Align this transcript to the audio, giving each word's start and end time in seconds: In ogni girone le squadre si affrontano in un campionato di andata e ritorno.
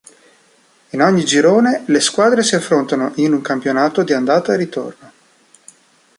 In 0.89 1.01
ogni 1.03 1.23
girone 1.23 1.83
le 1.85 1.99
squadre 2.01 2.41
si 2.41 2.55
affrontano 2.55 3.11
in 3.17 3.33
un 3.33 3.41
campionato 3.41 4.01
di 4.01 4.13
andata 4.13 4.51
e 4.51 4.55
ritorno. 4.57 5.11